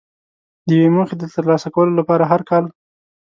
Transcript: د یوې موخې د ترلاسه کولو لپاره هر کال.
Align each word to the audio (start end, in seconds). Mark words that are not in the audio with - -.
د 0.67 0.69
یوې 0.77 0.89
موخې 0.95 1.15
د 1.19 1.23
ترلاسه 1.33 1.67
کولو 1.75 1.93
لپاره 1.99 2.23
هر 2.31 2.41
کال. 2.49 2.65